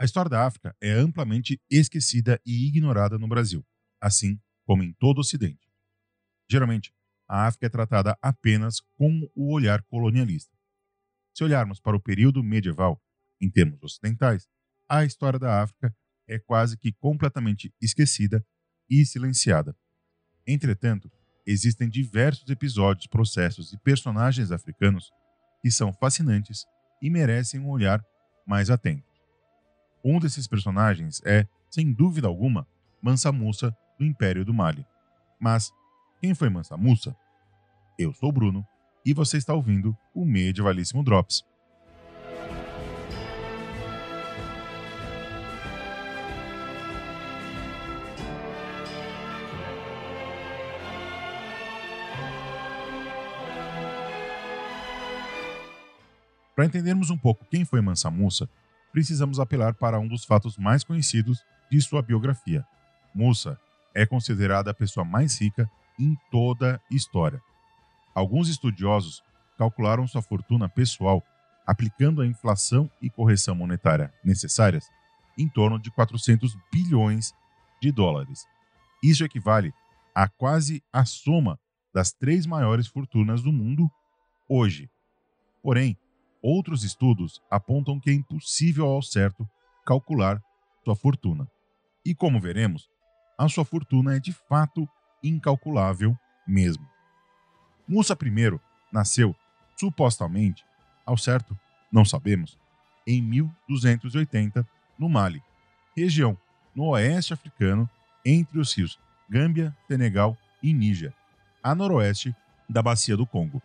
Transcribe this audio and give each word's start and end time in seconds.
A 0.00 0.04
história 0.04 0.30
da 0.30 0.46
África 0.46 0.76
é 0.80 0.92
amplamente 0.92 1.60
esquecida 1.68 2.40
e 2.46 2.68
ignorada 2.68 3.18
no 3.18 3.26
Brasil, 3.26 3.66
assim 4.00 4.40
como 4.64 4.84
em 4.84 4.92
todo 4.92 5.18
o 5.18 5.20
Ocidente. 5.22 5.68
Geralmente, 6.48 6.94
a 7.28 7.46
África 7.46 7.66
é 7.66 7.68
tratada 7.68 8.16
apenas 8.22 8.80
com 8.96 9.28
o 9.34 9.52
olhar 9.52 9.82
colonialista. 9.82 10.56
Se 11.34 11.42
olharmos 11.42 11.80
para 11.80 11.96
o 11.96 12.00
período 12.00 12.44
medieval, 12.44 13.02
em 13.40 13.50
termos 13.50 13.82
ocidentais, 13.82 14.46
a 14.88 15.04
história 15.04 15.38
da 15.38 15.62
África 15.62 15.92
é 16.28 16.38
quase 16.38 16.78
que 16.78 16.92
completamente 16.92 17.74
esquecida 17.80 18.46
e 18.88 19.04
silenciada. 19.04 19.76
Entretanto, 20.46 21.10
existem 21.44 21.88
diversos 21.88 22.48
episódios, 22.48 23.08
processos 23.08 23.72
e 23.72 23.78
personagens 23.78 24.52
africanos 24.52 25.10
que 25.60 25.72
são 25.72 25.92
fascinantes 25.92 26.64
e 27.02 27.10
merecem 27.10 27.58
um 27.58 27.68
olhar 27.68 28.00
mais 28.46 28.70
atento. 28.70 29.07
Um 30.10 30.18
desses 30.18 30.46
personagens 30.46 31.20
é, 31.22 31.46
sem 31.68 31.92
dúvida 31.92 32.26
alguma, 32.26 32.66
Mansa 33.02 33.30
Musa 33.30 33.76
do 33.98 34.06
Império 34.06 34.42
do 34.42 34.54
Mali. 34.54 34.82
Mas 35.38 35.70
quem 36.18 36.34
foi 36.34 36.48
Mansa 36.48 36.78
Musa? 36.78 37.14
Eu 37.98 38.14
sou 38.14 38.30
o 38.30 38.32
Bruno 38.32 38.66
e 39.04 39.12
você 39.12 39.36
está 39.36 39.52
ouvindo 39.52 39.94
o 40.14 40.24
Medievalíssimo 40.24 41.04
Drops. 41.04 41.44
Para 56.56 56.64
entendermos 56.64 57.10
um 57.10 57.18
pouco 57.18 57.44
quem 57.50 57.66
foi 57.66 57.82
Mansa 57.82 58.10
Musa, 58.10 58.48
precisamos 58.92 59.38
apelar 59.38 59.74
para 59.74 59.98
um 59.98 60.08
dos 60.08 60.24
fatos 60.24 60.56
mais 60.56 60.84
conhecidos 60.84 61.44
de 61.70 61.80
sua 61.80 62.02
biografia. 62.02 62.66
Musa 63.14 63.58
é 63.94 64.06
considerada 64.06 64.70
a 64.70 64.74
pessoa 64.74 65.04
mais 65.04 65.40
rica 65.40 65.70
em 65.98 66.16
toda 66.30 66.76
a 66.76 66.94
história. 66.94 67.42
Alguns 68.14 68.48
estudiosos 68.48 69.22
calcularam 69.56 70.06
sua 70.06 70.22
fortuna 70.22 70.68
pessoal 70.68 71.22
aplicando 71.66 72.22
a 72.22 72.26
inflação 72.26 72.90
e 73.02 73.10
correção 73.10 73.54
monetária 73.54 74.12
necessárias 74.24 74.88
em 75.36 75.48
torno 75.48 75.78
de 75.78 75.90
400 75.90 76.56
bilhões 76.72 77.34
de 77.80 77.92
dólares. 77.92 78.46
Isso 79.02 79.24
equivale 79.24 79.72
a 80.14 80.28
quase 80.28 80.82
a 80.92 81.04
soma 81.04 81.58
das 81.92 82.12
três 82.12 82.46
maiores 82.46 82.86
fortunas 82.86 83.42
do 83.42 83.52
mundo 83.52 83.90
hoje. 84.48 84.90
Porém, 85.62 85.96
Outros 86.42 86.84
estudos 86.84 87.42
apontam 87.50 87.98
que 87.98 88.10
é 88.10 88.12
impossível 88.12 88.86
ao 88.86 89.02
certo 89.02 89.48
calcular 89.84 90.42
sua 90.84 90.94
fortuna. 90.94 91.48
E 92.04 92.14
como 92.14 92.40
veremos, 92.40 92.88
a 93.36 93.48
sua 93.48 93.64
fortuna 93.64 94.16
é 94.16 94.20
de 94.20 94.32
fato 94.32 94.88
incalculável 95.22 96.16
mesmo. 96.46 96.88
Musa 97.86 98.16
I 98.20 98.60
nasceu, 98.92 99.34
supostamente, 99.76 100.64
ao 101.04 101.16
certo, 101.16 101.58
não 101.90 102.04
sabemos, 102.04 102.58
em 103.06 103.22
1280, 103.22 104.66
no 104.98 105.08
Mali, 105.08 105.42
região 105.96 106.36
no 106.74 106.88
oeste 106.90 107.32
africano, 107.32 107.88
entre 108.24 108.58
os 108.58 108.72
rios 108.74 108.98
Gâmbia, 109.28 109.76
Senegal 109.86 110.36
e 110.62 110.72
Níger, 110.72 111.12
a 111.62 111.74
noroeste 111.74 112.34
da 112.68 112.82
Bacia 112.82 113.16
do 113.16 113.26
Congo. 113.26 113.62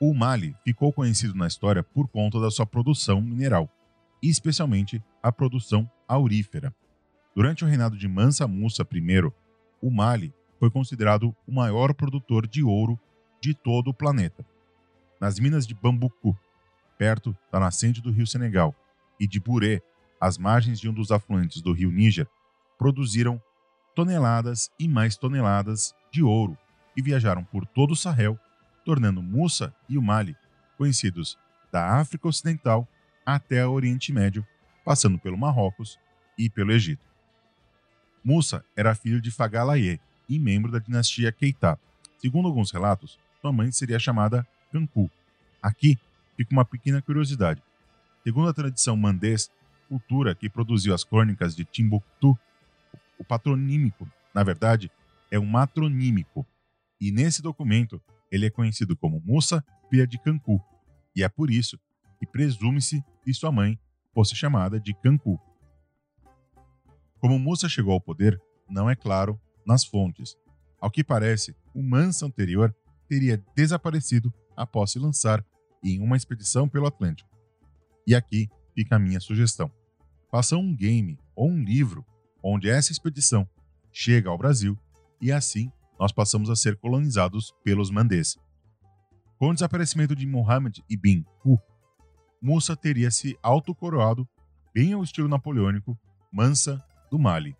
O 0.00 0.14
Mali 0.14 0.54
ficou 0.64 0.92
conhecido 0.92 1.34
na 1.34 1.48
história 1.48 1.82
por 1.82 2.06
conta 2.06 2.40
da 2.40 2.52
sua 2.52 2.64
produção 2.64 3.20
mineral, 3.20 3.68
especialmente 4.22 5.02
a 5.20 5.32
produção 5.32 5.90
aurífera. 6.06 6.72
Durante 7.34 7.64
o 7.64 7.66
reinado 7.66 7.96
de 7.96 8.06
Mansa 8.06 8.46
Musa 8.46 8.86
I, 8.92 9.32
o 9.82 9.90
Mali 9.90 10.32
foi 10.60 10.70
considerado 10.70 11.34
o 11.46 11.52
maior 11.52 11.92
produtor 11.94 12.46
de 12.46 12.62
ouro 12.62 12.98
de 13.40 13.54
todo 13.54 13.88
o 13.88 13.94
planeta. 13.94 14.46
Nas 15.20 15.40
minas 15.40 15.66
de 15.66 15.74
Bambucu, 15.74 16.36
perto 16.96 17.36
da 17.50 17.58
nascente 17.58 18.00
do 18.00 18.12
rio 18.12 18.26
Senegal, 18.26 18.74
e 19.18 19.26
de 19.26 19.40
Buré, 19.40 19.82
às 20.20 20.38
margens 20.38 20.78
de 20.78 20.88
um 20.88 20.92
dos 20.92 21.10
afluentes 21.10 21.60
do 21.60 21.72
rio 21.72 21.90
Níger, 21.90 22.28
produziram 22.78 23.42
toneladas 23.96 24.70
e 24.78 24.86
mais 24.86 25.16
toneladas 25.16 25.92
de 26.12 26.22
ouro 26.22 26.56
e 26.96 27.02
viajaram 27.02 27.42
por 27.42 27.66
todo 27.66 27.92
o 27.92 27.96
Sahel 27.96 28.38
tornando 28.88 29.22
Musa 29.22 29.74
e 29.86 29.98
o 29.98 30.02
Mali 30.02 30.34
conhecidos 30.78 31.36
da 31.70 32.00
África 32.00 32.26
Ocidental 32.26 32.88
até 33.26 33.66
o 33.66 33.72
Oriente 33.72 34.14
Médio, 34.14 34.46
passando 34.82 35.18
pelo 35.18 35.36
Marrocos 35.36 35.98
e 36.38 36.48
pelo 36.48 36.72
Egito. 36.72 37.04
Musa 38.24 38.64
era 38.74 38.94
filho 38.94 39.20
de 39.20 39.30
Fagalaye 39.30 40.00
e 40.26 40.38
membro 40.38 40.72
da 40.72 40.78
dinastia 40.78 41.30
Keita. 41.30 41.78
Segundo 42.16 42.48
alguns 42.48 42.70
relatos, 42.70 43.18
sua 43.42 43.52
mãe 43.52 43.70
seria 43.70 43.98
chamada 43.98 44.48
Kanku. 44.72 45.10
Aqui 45.62 45.98
fica 46.34 46.50
uma 46.50 46.64
pequena 46.64 47.02
curiosidade. 47.02 47.62
Segundo 48.24 48.48
a 48.48 48.54
tradição 48.54 48.96
mandês, 48.96 49.50
cultura 49.86 50.34
que 50.34 50.48
produziu 50.48 50.94
as 50.94 51.04
crônicas 51.04 51.54
de 51.54 51.66
Timbuktu, 51.66 52.38
o 53.18 53.24
patronímico, 53.24 54.08
na 54.32 54.42
verdade, 54.42 54.90
é 55.30 55.38
um 55.38 55.44
matronímico. 55.44 56.46
E 56.98 57.12
nesse 57.12 57.42
documento 57.42 58.00
ele 58.30 58.46
é 58.46 58.50
conhecido 58.50 58.96
como 58.96 59.20
Musa, 59.24 59.64
filha 59.90 60.06
de 60.06 60.18
Cancu, 60.18 60.60
e 61.14 61.22
é 61.22 61.28
por 61.28 61.50
isso 61.50 61.78
que 62.18 62.26
presume-se 62.26 63.02
que 63.22 63.32
sua 63.32 63.50
mãe 63.50 63.78
fosse 64.12 64.34
chamada 64.34 64.78
de 64.80 64.94
Cancu. 64.94 65.40
Como 67.20 67.38
Musa 67.38 67.68
chegou 67.68 67.92
ao 67.92 68.00
poder, 68.00 68.40
não 68.68 68.88
é 68.88 68.94
claro 68.94 69.40
nas 69.66 69.84
fontes. 69.84 70.36
Ao 70.80 70.90
que 70.90 71.02
parece, 71.02 71.56
o 71.74 71.82
Mansa 71.82 72.26
anterior 72.26 72.74
teria 73.08 73.42
desaparecido 73.56 74.32
após 74.56 74.92
se 74.92 74.98
lançar 74.98 75.44
em 75.82 76.00
uma 76.00 76.16
expedição 76.16 76.68
pelo 76.68 76.86
Atlântico. 76.86 77.28
E 78.06 78.14
aqui 78.14 78.48
fica 78.74 78.96
a 78.96 78.98
minha 78.98 79.20
sugestão. 79.20 79.70
Faça 80.30 80.56
um 80.56 80.74
game 80.74 81.18
ou 81.34 81.48
um 81.48 81.62
livro 81.62 82.04
onde 82.42 82.68
essa 82.68 82.92
expedição 82.92 83.48
chega 83.90 84.28
ao 84.28 84.38
Brasil 84.38 84.78
e 85.20 85.32
assim 85.32 85.72
nós 85.98 86.12
passamos 86.12 86.48
a 86.50 86.56
ser 86.56 86.76
colonizados 86.76 87.54
pelos 87.64 87.90
mandês. 87.90 88.36
Com 89.38 89.50
o 89.50 89.54
desaparecimento 89.54 90.14
de 90.14 90.26
Muhammad 90.26 90.78
ibn 90.88 91.24
Hu, 91.44 91.58
Musa 92.40 92.76
teria 92.76 93.10
se 93.10 93.36
autocoroado, 93.42 94.28
bem 94.72 94.92
ao 94.92 95.02
estilo 95.02 95.28
napoleônico, 95.28 95.98
Mansa 96.32 96.84
do 97.10 97.18
Mali. 97.18 97.56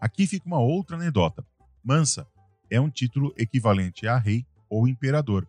Aqui 0.00 0.26
fica 0.26 0.46
uma 0.46 0.58
outra 0.58 0.96
anedota. 0.96 1.44
Mansa 1.82 2.26
é 2.70 2.80
um 2.80 2.88
título 2.90 3.34
equivalente 3.36 4.06
a 4.06 4.16
rei 4.16 4.46
ou 4.68 4.86
imperador, 4.86 5.48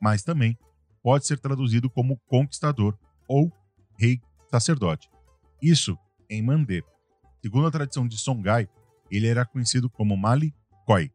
mas 0.00 0.22
também 0.22 0.58
pode 1.02 1.26
ser 1.26 1.38
traduzido 1.38 1.90
como 1.90 2.18
conquistador 2.26 2.98
ou 3.28 3.52
rei 3.98 4.20
sacerdote. 4.50 5.10
Isso 5.60 5.98
em 6.28 6.42
Mandé. 6.42 6.82
Segundo 7.42 7.66
a 7.66 7.70
tradição 7.70 8.08
de 8.08 8.16
Songhai, 8.16 8.68
ele 9.10 9.26
era 9.26 9.44
conhecido 9.44 9.90
como 9.90 10.16
Mali 10.16 10.54
Koi. 10.86 11.12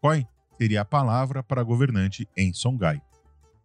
Koi 0.00 0.26
seria 0.56 0.80
a 0.80 0.84
palavra 0.84 1.42
para 1.42 1.62
governante 1.62 2.26
em 2.34 2.52
Songhai. 2.54 3.02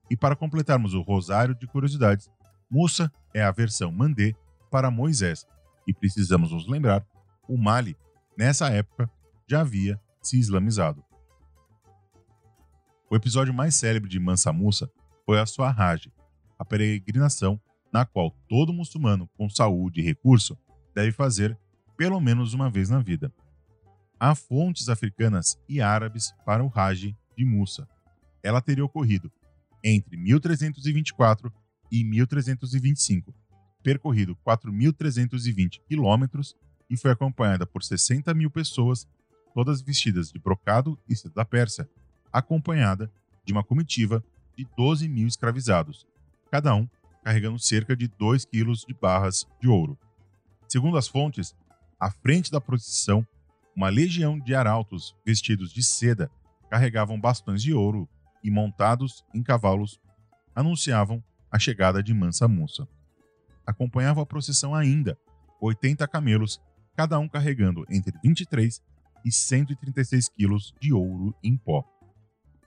E 0.10 0.18
para 0.18 0.36
completarmos 0.36 0.94
o 0.94 1.02
rosário 1.02 1.56
de 1.56 1.66
curiosidades, 1.66 2.30
Musa 2.70 3.12
é 3.34 3.42
a 3.42 3.52
versão 3.52 3.92
Mandé 3.92 4.36
para 4.70 4.92
Moisés. 4.92 5.48
E 5.88 5.94
precisamos 5.94 6.52
nos 6.52 6.68
lembrar, 6.68 7.06
o 7.48 7.58
Mali, 7.58 7.96
nessa 8.38 8.70
época, 8.70 9.10
já 9.48 9.62
havia 9.62 10.00
se 10.22 10.38
islamizado. 10.38 11.04
O 13.10 13.16
episódio 13.16 13.54
mais 13.54 13.76
célebre 13.76 14.10
de 14.10 14.20
Mansa 14.20 14.52
Musa 14.52 14.92
foi 15.26 15.40
a 15.40 15.46
sua 15.46 15.70
Hajj, 15.70 16.12
a 16.60 16.66
peregrinação 16.66 17.60
na 17.94 18.06
qual 18.06 18.32
todo 18.50 18.74
muçulmano 18.74 19.30
com 19.38 19.50
saúde 19.50 20.02
e 20.02 20.04
recurso 20.04 20.58
deve 20.94 21.12
fazer 21.12 21.58
pelo 21.96 22.20
menos 22.20 22.54
uma 22.54 22.70
vez 22.70 22.90
na 22.90 23.00
vida 23.00 23.32
há 24.20 24.34
fontes 24.36 24.90
africanas 24.90 25.58
e 25.68 25.82
árabes 25.82 26.34
para 26.46 26.64
o 26.64 26.72
Hajj 26.74 27.16
de 27.38 27.46
Musa. 27.46 27.88
Ela 28.42 28.62
teria 28.62 28.86
ocorrido 28.86 29.32
entre 29.84 30.18
1324 30.18 31.52
e 31.92 32.04
1325, 32.04 33.34
percorrido 33.84 34.36
4.320 34.46 35.82
quilômetros 35.88 36.56
e 36.90 36.98
foi 36.98 37.12
acompanhada 37.12 37.66
por 37.66 37.84
60 37.84 38.34
mil 38.34 38.50
pessoas, 38.50 39.08
todas 39.54 39.82
vestidas 39.82 40.32
de 40.32 40.40
brocado 40.40 40.98
e 41.08 41.16
seda 41.16 41.34
da 41.36 41.46
Pérsia, 41.46 41.90
acompanhada 42.32 43.12
de 43.46 43.54
uma 43.54 43.64
comitiva 43.64 44.24
de 44.58 44.68
12 44.76 45.08
mil 45.08 45.28
escravizados, 45.28 46.06
cada 46.50 46.74
um 46.74 46.88
carregando 47.24 47.60
cerca 47.60 47.96
de 47.96 48.08
2 48.08 48.46
quilos 48.46 48.86
de 48.88 48.94
barras 48.94 49.48
de 49.60 49.68
ouro. 49.68 49.98
Segundo 50.68 50.98
as 50.98 51.08
fontes, 51.08 51.56
à 52.00 52.12
frente 52.12 52.52
da 52.52 52.62
procissão 52.62 53.26
uma 53.76 53.90
legião 53.90 54.40
de 54.40 54.56
arautos 54.56 55.16
vestidos 55.26 55.74
de 55.74 55.84
seda 55.84 56.32
carregavam 56.70 57.20
bastões 57.20 57.62
de 57.62 57.74
ouro 57.74 58.08
e, 58.44 58.50
montados 58.50 59.26
em 59.34 59.44
cavalos, 59.44 60.00
anunciavam 60.56 61.24
a 61.52 61.60
chegada 61.60 62.02
de 62.02 62.14
Mansa 62.14 62.48
Musa. 62.48 62.88
Acompanhava 63.66 64.22
a 64.22 64.26
procissão 64.26 64.74
ainda 64.74 65.18
80 65.60 66.08
camelos, 66.08 66.62
cada 66.96 67.20
um 67.20 67.28
carregando 67.28 67.86
entre 67.90 68.18
23 68.24 68.82
e 69.26 69.32
136 69.32 70.30
quilos 70.30 70.74
de 70.80 70.94
ouro 70.94 71.36
em 71.44 71.58
pó. 71.58 71.84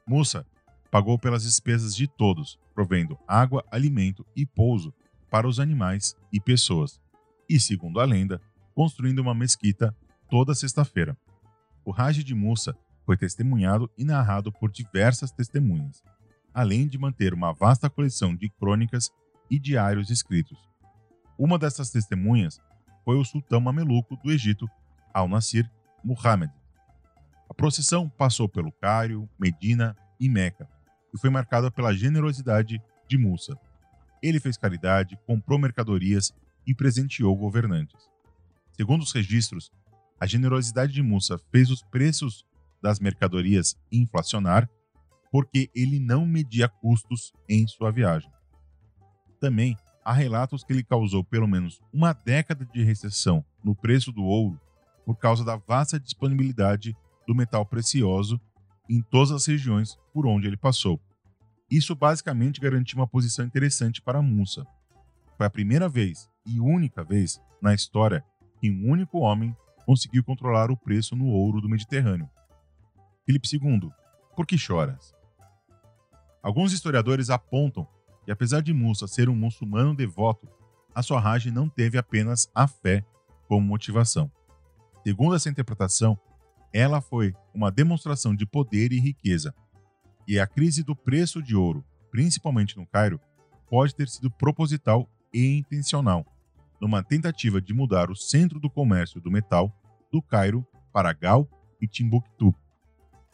Musa 0.06 0.44
pagou 0.90 1.19
pelas 1.19 1.43
despesas 1.43 1.94
de 1.94 2.06
todos, 2.06 2.58
provendo 2.75 3.19
água, 3.26 3.64
alimento 3.70 4.26
e 4.34 4.44
pouso 4.44 4.93
para 5.31 5.46
os 5.46 5.60
animais 5.60 6.16
e 6.32 6.40
pessoas, 6.40 7.00
e, 7.49 7.60
segundo 7.60 8.00
a 8.00 8.05
lenda, 8.05 8.40
construindo 8.75 9.20
uma 9.20 9.34
mesquita 9.34 9.94
toda 10.29 10.55
sexta-feira. 10.55 11.17
O 11.85 11.91
Raj 11.91 12.23
de 12.23 12.35
Musa 12.35 12.77
foi 13.05 13.17
testemunhado 13.17 13.91
e 13.97 14.05
narrado 14.05 14.53
por 14.53 14.71
diversas 14.71 15.31
testemunhas, 15.31 16.03
além 16.53 16.87
de 16.87 16.99
manter 16.99 17.33
uma 17.33 17.53
vasta 17.53 17.89
coleção 17.89 18.35
de 18.37 18.51
crônicas 18.51 19.11
e 19.51 19.59
diários 19.59 20.11
escritos. 20.11 20.59
Uma 21.39 21.59
dessas 21.59 21.91
testemunhas 21.91 22.61
foi 23.05 23.17
o 23.17 23.25
sultão 23.25 23.61
mameluco 23.61 24.17
do 24.17 24.31
Egito, 24.31 24.69
Al-Nasir 25.15 25.71
Muhammad. 26.05 26.51
A 27.49 27.55
procissão 27.55 28.09
passou 28.09 28.49
pelo 28.49 28.71
Cairo, 28.73 29.29
Medina 29.39 29.97
e 30.21 30.29
Meca 30.29 30.69
e 31.15 31.19
foi 31.19 31.31
marcada 31.31 31.71
pela 31.71 31.95
generosidade 31.95 32.83
de 33.09 33.17
Musa. 33.17 33.59
Ele 34.23 34.39
fez 34.39 34.59
caridade, 34.59 35.19
comprou 35.27 35.59
mercadorias 35.59 36.35
e 36.67 36.75
presenteou 36.75 37.35
governantes. 37.35 38.11
Segundo 38.73 39.03
os 39.03 39.13
registros, 39.13 39.73
a 40.20 40.26
generosidade 40.26 40.93
de 40.93 41.03
Musa 41.03 41.38
fez 41.50 41.70
os 41.70 41.82
preços 41.82 42.44
das 42.82 42.99
mercadorias 43.00 43.76
inflacionar 43.91 44.69
porque 45.31 45.70
ele 45.75 45.99
não 45.99 46.25
media 46.26 46.69
custos 46.69 47.32
em 47.49 47.67
sua 47.67 47.91
viagem. 47.91 48.31
Também 49.41 49.76
há 50.05 50.12
relatos 50.12 50.65
que 50.65 50.73
ele 50.73 50.82
causou 50.82 51.23
pelo 51.23 51.47
menos 51.47 51.81
uma 51.93 52.12
década 52.12 52.65
de 52.65 52.82
recessão 52.82 53.44
no 53.62 53.75
preço 53.75 54.11
do 54.11 54.25
ouro 54.25 54.59
por 55.05 55.17
causa 55.17 55.44
da 55.44 55.56
vasta 55.56 56.00
disponibilidade 56.00 56.97
do 57.26 57.35
metal 57.35 57.65
precioso 57.65 58.41
em 58.88 59.03
todas 59.03 59.31
as 59.31 59.47
regiões 59.47 59.99
por 60.12 60.26
onde 60.26 60.47
ele 60.47 60.56
passou. 60.56 61.00
Isso 61.70 61.94
basicamente 61.94 62.61
garantiu 62.61 62.99
uma 62.99 63.06
posição 63.06 63.44
interessante 63.44 64.00
para 64.00 64.23
Musa. 64.23 64.67
Foi 65.37 65.47
a 65.47 65.50
primeira 65.50 65.88
vez 65.88 66.29
e 66.47 66.59
única 66.59 67.05
vez 67.05 67.41
na 67.61 67.75
história 67.75 68.25
que 68.59 68.70
um 68.70 68.91
único 68.91 69.19
homem 69.19 69.55
conseguiu 69.88 70.23
controlar 70.23 70.70
o 70.70 70.76
preço 70.76 71.17
no 71.17 71.29
ouro 71.29 71.62
do 71.62 71.69
Mediterrâneo. 71.69 72.29
Filipe 73.25 73.49
II, 73.50 73.90
por 74.37 74.46
que 74.46 74.58
choras? 74.58 75.14
Alguns 76.43 76.75
historiadores 76.75 77.31
apontam 77.31 77.88
que, 78.23 78.31
apesar 78.31 78.61
de 78.61 78.75
Musa 78.75 79.06
ser 79.06 79.31
um 79.31 79.35
muçulmano 79.35 79.96
devoto, 79.96 80.46
a 80.94 81.02
sua 81.02 81.19
rage 81.19 81.50
não 81.50 81.70
teve 81.70 81.96
apenas 81.96 82.50
a 82.55 82.69
fé 82.69 83.02
como 83.49 83.67
motivação. 83.67 84.31
Segundo 85.02 85.35
essa 85.35 85.49
interpretação, 85.49 86.19
ela 86.70 87.00
foi 87.00 87.34
uma 87.55 87.73
demonstração 87.73 88.37
de 88.37 88.44
poder 88.44 88.93
e 88.93 89.00
riqueza, 89.00 89.55
e 90.26 90.38
a 90.38 90.46
crise 90.46 90.82
do 90.82 90.94
preço 90.94 91.43
de 91.43 91.56
ouro, 91.56 91.82
principalmente 92.11 92.76
no 92.76 92.87
Cairo, 92.87 93.19
pode 93.70 93.94
ter 93.94 94.11
sido 94.11 94.31
proposital 94.31 95.08
e 95.32 95.56
intencional, 95.56 96.26
numa 96.81 97.03
tentativa 97.03 97.61
de 97.61 97.75
mudar 97.75 98.11
o 98.11 98.17
centro 98.17 98.61
do 98.61 98.71
comércio 98.71 99.21
do 99.21 99.31
metal 99.31 99.73
do 100.13 100.23
Cairo 100.23 100.67
para 100.93 101.13
Gal 101.13 101.49
e 101.81 101.87
Timbuktu. 101.87 102.55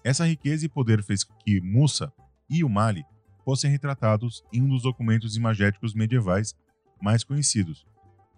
Essa 0.02 0.26
riqueza 0.26 0.66
e 0.66 0.68
poder 0.68 1.02
fez 1.02 1.24
que 1.24 1.60
Musa 1.60 2.12
e 2.48 2.62
o 2.62 2.68
Mali 2.68 3.04
fossem 3.44 3.70
retratados 3.70 4.42
em 4.52 4.62
um 4.62 4.68
dos 4.68 4.82
documentos 4.82 5.36
imagéticos 5.36 5.94
medievais 5.94 6.54
mais 7.00 7.22
conhecidos, 7.22 7.86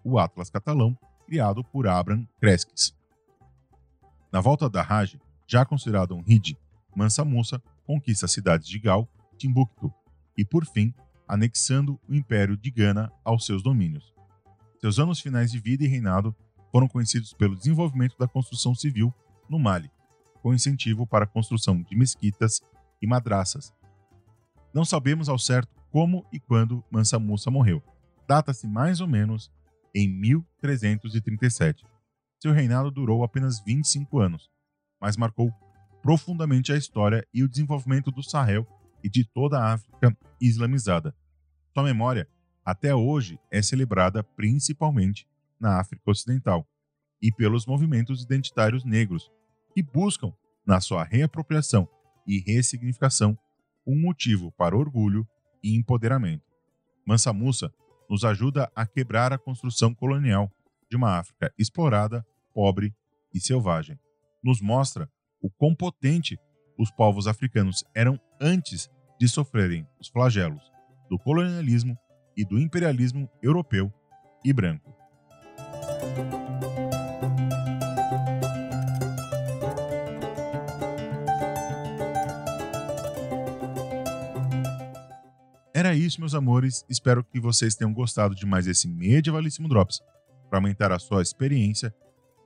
o 0.03 0.19
Atlas 0.19 0.49
Catalão, 0.49 0.97
criado 1.25 1.63
por 1.63 1.87
Abraham 1.87 2.27
Cresques. 2.39 2.95
Na 4.31 4.41
volta 4.41 4.69
da 4.69 4.81
Raj, 4.81 5.17
já 5.47 5.65
considerado 5.65 6.15
um 6.15 6.23
Hid, 6.25 6.57
Mansa 6.95 7.23
Musa 7.23 7.61
conquista 7.85 8.25
as 8.25 8.31
cidades 8.31 8.67
de 8.67 8.79
Gal, 8.79 9.07
Timbuktu 9.37 9.93
e, 10.37 10.43
por 10.43 10.65
fim, 10.65 10.93
anexando 11.27 11.99
o 12.07 12.13
Império 12.13 12.57
de 12.57 12.69
Gana 12.71 13.11
aos 13.23 13.45
seus 13.45 13.63
domínios. 13.63 14.16
Seus 14.79 14.99
anos 14.99 15.19
finais 15.19 15.51
de 15.51 15.59
vida 15.59 15.83
e 15.83 15.87
reinado 15.87 16.35
foram 16.71 16.87
conhecidos 16.87 17.33
pelo 17.33 17.55
desenvolvimento 17.55 18.17
da 18.17 18.27
construção 18.27 18.75
civil 18.75 19.13
no 19.49 19.57
Mali, 19.59 19.89
com 20.41 20.53
incentivo 20.53 21.07
para 21.07 21.25
a 21.25 21.27
construção 21.27 21.81
de 21.81 21.95
mesquitas 21.95 22.61
e 23.01 23.07
madraças. 23.07 23.73
Não 24.73 24.85
sabemos 24.85 25.29
ao 25.29 25.39
certo 25.39 25.75
como 25.89 26.25
e 26.31 26.39
quando 26.39 26.83
Mansa 26.91 27.17
Musa 27.17 27.49
morreu. 27.49 27.81
Data-se 28.27 28.67
mais 28.67 29.01
ou 29.01 29.07
menos 29.07 29.51
em 29.95 30.07
1337. 30.07 31.83
Seu 32.39 32.51
reinado 32.51 32.91
durou 32.91 33.23
apenas 33.23 33.59
25 33.63 34.19
anos, 34.19 34.49
mas 35.01 35.17
marcou 35.17 35.51
profundamente 36.03 36.71
a 36.71 36.77
história 36.77 37.25
e 37.33 37.43
o 37.43 37.49
desenvolvimento 37.49 38.11
do 38.11 38.21
Sahel 38.21 38.67
e 39.03 39.09
de 39.09 39.25
toda 39.25 39.59
a 39.59 39.73
África 39.73 40.15
islamizada. 40.39 41.15
Sua 41.73 41.83
memória, 41.83 42.27
até 42.67 42.93
hoje, 42.93 43.39
é 43.49 43.61
celebrada 43.61 44.21
principalmente 44.21 45.25
na 45.57 45.79
África 45.79 46.11
Ocidental 46.11 46.67
e 47.21 47.31
pelos 47.31 47.65
movimentos 47.65 48.21
identitários 48.21 48.83
negros, 48.83 49.31
que 49.73 49.81
buscam, 49.81 50.33
na 50.65 50.81
sua 50.81 51.05
reapropriação 51.05 51.87
e 52.27 52.39
ressignificação, 52.39 53.39
um 53.87 53.97
motivo 53.97 54.51
para 54.51 54.75
orgulho 54.75 55.25
e 55.63 55.77
empoderamento. 55.77 56.43
Mansa 57.05 57.31
Musa 57.31 57.73
nos 58.09 58.25
ajuda 58.25 58.69
a 58.75 58.85
quebrar 58.85 59.31
a 59.31 59.37
construção 59.37 59.95
colonial 59.95 60.51
de 60.91 60.97
uma 60.97 61.17
África 61.17 61.49
explorada, 61.57 62.27
pobre 62.53 62.93
e 63.33 63.39
selvagem. 63.39 63.97
Nos 64.43 64.59
mostra 64.59 65.09
o 65.41 65.49
quão 65.49 65.73
potente 65.73 66.37
os 66.77 66.91
povos 66.91 67.27
africanos 67.27 67.85
eram 67.95 68.19
antes 68.41 68.89
de 69.17 69.29
sofrerem 69.29 69.87
os 70.01 70.09
flagelos 70.09 70.69
do 71.09 71.17
colonialismo 71.17 71.97
e 72.37 72.45
do 72.45 72.59
imperialismo 72.59 73.27
europeu 73.41 73.91
e 74.45 74.53
branco. 74.53 74.95
Era 85.73 85.93
isso, 85.93 86.19
meus 86.19 86.33
amores. 86.33 86.85
Espero 86.89 87.23
que 87.23 87.39
vocês 87.39 87.75
tenham 87.75 87.93
gostado 87.93 88.33
de 88.33 88.45
mais 88.45 88.65
esse 88.67 88.87
Medievalíssimo 88.87 89.67
Drops. 89.69 90.01
Para 90.49 90.59
aumentar 90.59 90.91
a 90.91 90.97
sua 90.97 91.21
experiência, 91.21 91.93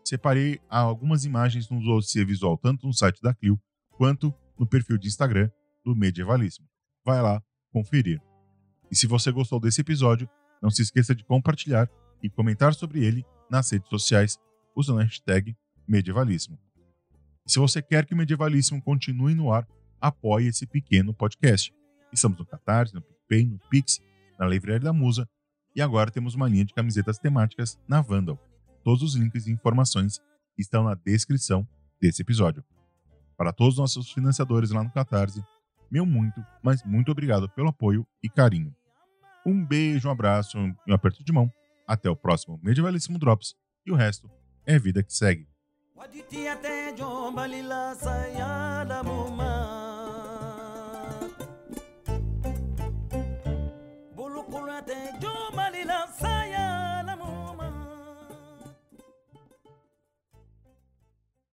separei 0.04 0.60
algumas 0.70 1.24
imagens 1.24 1.70
no 1.70 1.82
dossiê 1.82 2.26
visual, 2.26 2.58
tanto 2.58 2.86
no 2.86 2.94
site 2.94 3.22
da 3.22 3.34
Clio 3.34 3.60
quanto 3.92 4.34
no 4.60 4.68
perfil 4.68 4.98
de 4.98 5.08
Instagram 5.08 5.50
do 5.86 5.96
Medievalíssimo. 5.96 6.68
Vai 7.06 7.22
lá 7.22 7.42
conferir. 7.72 8.22
E 8.92 8.96
se 8.96 9.08
você 9.08 9.32
gostou 9.32 9.60
desse 9.60 9.82
episódio, 9.82 10.30
não 10.62 10.70
se 10.70 10.82
esqueça 10.82 11.16
de 11.16 11.24
compartilhar 11.24 11.90
e 12.22 12.30
comentar 12.30 12.74
sobre 12.74 13.04
ele 13.04 13.26
nas 13.50 13.72
redes 13.72 13.90
sociais 13.90 14.38
usando 14.76 15.00
a 15.00 15.04
hashtag 15.04 15.56
Medievalíssimo. 15.88 16.60
E 17.46 17.52
se 17.52 17.58
você 17.58 17.82
quer 17.82 18.06
que 18.06 18.14
o 18.14 18.18
Medievalíssimo 18.18 18.82
continue 18.82 19.34
no 19.34 19.52
ar, 19.52 19.68
apoie 20.00 20.48
esse 20.48 20.68
pequeno 20.68 21.14
podcast. 21.14 21.74
Estamos 22.12 22.38
no 22.38 22.46
Catarse, 22.46 22.94
no 22.94 23.02
PicPay, 23.02 23.46
no 23.46 23.60
Pix, 23.70 24.00
na 24.38 24.46
Livraria 24.48 24.80
da 24.80 24.94
Musa 24.94 25.28
e 25.76 25.82
agora 25.82 26.12
temos 26.12 26.36
uma 26.36 26.50
linha 26.50 26.66
de 26.66 26.74
camisetas 26.74 27.18
temáticas 27.18 27.80
na 27.88 28.02
Vandal. 28.02 28.38
Todos 28.84 29.02
os 29.04 29.16
links 29.16 29.48
e 29.48 29.52
informações 29.52 30.20
estão 30.58 30.84
na 30.84 30.96
descrição 30.96 31.68
desse 32.00 32.22
episódio. 32.22 32.64
Para 33.38 33.54
todos 33.54 33.76
os 33.76 33.80
nossos 33.80 34.12
financiadores 34.12 34.72
lá 34.72 34.84
no 34.84 34.92
Catarse, 34.92 35.44
meu 35.90 36.06
muito, 36.06 36.44
mas 36.62 36.84
muito 36.84 37.12
obrigado 37.12 37.50
pelo 37.50 37.70
apoio 37.70 38.06
e 38.22 38.30
carinho. 38.30 38.76
Um 39.46 39.66
beijo, 39.66 40.08
um 40.08 40.12
abraço 40.12 40.58
e 40.58 40.92
um 40.92 40.94
aperto 40.94 41.24
de 41.24 41.32
mão. 41.32 41.52
Até 41.88 42.10
o 42.10 42.16
próximo 42.16 42.60
Medievalíssimo 42.64 43.18
Drops. 43.18 43.56
E 43.86 43.92
o 43.92 43.96
resto 43.96 44.30
é 44.66 44.78
vida 44.78 45.04
que 45.04 45.14
segue. 45.14 45.48